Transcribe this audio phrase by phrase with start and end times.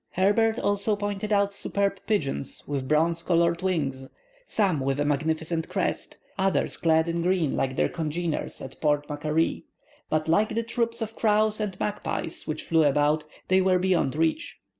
[0.13, 4.07] Herbert also pointed out superb pigeons with bronze colored wings,
[4.47, 9.65] some with a magnificent crest, others clad in green, like their congeners at Port Macquarie;
[10.09, 14.57] but like the troops of crows and magpies which flew about, they were beyond reach.